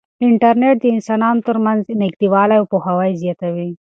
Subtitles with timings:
[0.27, 3.69] انټرنیټ د انسانانو ترمنځ نږدېوالی او پوهاوی زیاتوي.